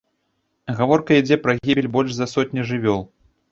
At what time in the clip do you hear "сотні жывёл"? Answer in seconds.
2.35-3.01